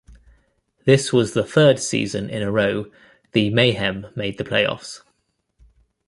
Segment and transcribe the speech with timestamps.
[0.85, 2.89] This was the third season in a row
[3.33, 5.03] the Mayhem made the playoffs.